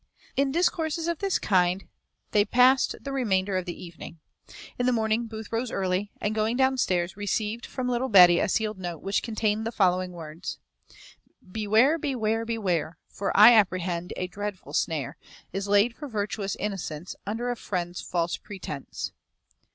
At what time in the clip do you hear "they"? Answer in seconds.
2.31-2.43